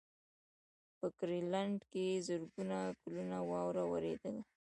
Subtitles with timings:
[0.97, 4.43] په ګرینلنډ کې زرګونه کلونه واوره ورېدلې ده